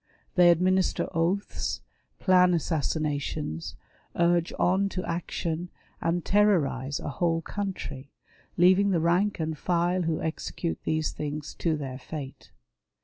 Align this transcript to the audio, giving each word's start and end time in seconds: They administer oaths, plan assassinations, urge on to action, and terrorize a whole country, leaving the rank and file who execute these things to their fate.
They 0.33 0.49
administer 0.49 1.07
oaths, 1.13 1.81
plan 2.17 2.55
assassinations, 2.55 3.75
urge 4.15 4.51
on 4.57 4.89
to 4.89 5.05
action, 5.05 5.69
and 6.01 6.25
terrorize 6.25 6.99
a 6.99 7.09
whole 7.09 7.43
country, 7.43 8.11
leaving 8.57 8.89
the 8.89 8.99
rank 8.99 9.39
and 9.39 9.55
file 9.55 10.01
who 10.01 10.19
execute 10.19 10.79
these 10.85 11.11
things 11.11 11.53
to 11.59 11.77
their 11.77 11.99
fate. 11.99 12.51